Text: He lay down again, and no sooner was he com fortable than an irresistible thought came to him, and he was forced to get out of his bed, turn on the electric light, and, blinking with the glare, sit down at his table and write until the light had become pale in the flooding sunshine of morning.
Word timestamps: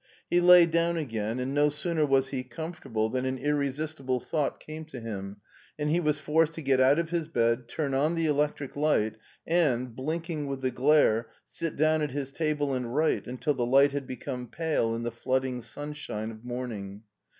He 0.31 0.41
lay 0.41 0.65
down 0.65 0.97
again, 0.97 1.39
and 1.39 1.53
no 1.53 1.69
sooner 1.69 2.07
was 2.07 2.29
he 2.29 2.41
com 2.43 2.73
fortable 2.73 3.13
than 3.13 3.23
an 3.25 3.37
irresistible 3.37 4.19
thought 4.19 4.59
came 4.59 4.83
to 4.85 4.99
him, 4.99 5.37
and 5.77 5.91
he 5.91 5.99
was 5.99 6.17
forced 6.19 6.55
to 6.55 6.63
get 6.63 6.79
out 6.79 6.97
of 6.97 7.11
his 7.11 7.27
bed, 7.27 7.67
turn 7.67 7.93
on 7.93 8.15
the 8.15 8.25
electric 8.25 8.75
light, 8.75 9.17
and, 9.45 9.95
blinking 9.95 10.47
with 10.47 10.61
the 10.61 10.71
glare, 10.71 11.27
sit 11.49 11.75
down 11.75 12.01
at 12.01 12.09
his 12.09 12.31
table 12.31 12.73
and 12.73 12.95
write 12.95 13.27
until 13.27 13.53
the 13.53 13.63
light 13.63 13.91
had 13.91 14.07
become 14.07 14.47
pale 14.47 14.95
in 14.95 15.03
the 15.03 15.11
flooding 15.11 15.61
sunshine 15.61 16.31
of 16.31 16.43
morning. 16.43 17.03